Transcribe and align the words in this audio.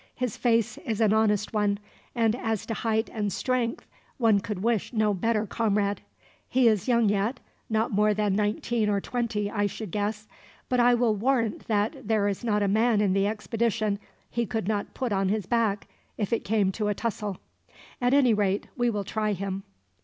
"His 0.15 0.35
face 0.35 0.79
is 0.79 0.99
an 0.99 1.13
honest 1.13 1.53
one, 1.53 1.77
and 2.15 2.35
as 2.35 2.65
to 2.65 2.73
height 2.73 3.07
and 3.13 3.31
strength 3.31 3.85
one 4.17 4.39
could 4.39 4.63
wish 4.63 4.91
no 4.93 5.13
better 5.13 5.45
comrade. 5.45 6.01
He 6.49 6.67
is 6.67 6.87
young 6.87 7.07
yet, 7.07 7.39
not 7.69 7.91
more 7.91 8.15
than 8.15 8.35
nineteen 8.35 8.89
or 8.89 8.99
twenty, 8.99 9.51
I 9.51 9.67
should 9.67 9.91
guess; 9.91 10.27
but 10.69 10.79
I 10.79 10.95
will 10.95 11.13
warrant 11.13 11.67
that 11.67 12.07
there 12.07 12.27
is 12.27 12.43
not 12.43 12.63
a 12.63 12.67
man 12.67 12.99
in 12.99 13.13
the 13.13 13.27
expedition 13.27 13.99
he 14.27 14.47
could 14.47 14.67
not 14.67 14.95
put 14.95 15.11
on 15.11 15.29
his 15.29 15.45
back, 15.45 15.85
if 16.17 16.33
it 16.33 16.43
came 16.43 16.71
to 16.71 16.87
a 16.87 16.95
tussle. 16.95 17.37
At 18.01 18.15
any 18.15 18.33
rate, 18.33 18.65
we 18.75 18.89
will 18.89 19.03
try 19.03 19.33
him. 19.33 19.61